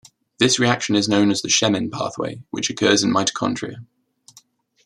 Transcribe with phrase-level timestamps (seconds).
[0.39, 3.85] This reaction is known as the Shemin pathway, which occurs in mitochondria.